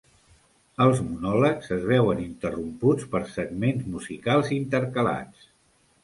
[0.83, 5.45] Els monòlegs es veuen interromputs per segments musicals intercalats.